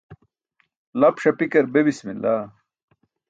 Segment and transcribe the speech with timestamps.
[0.99, 2.43] Lap ṣapikar be bismillah.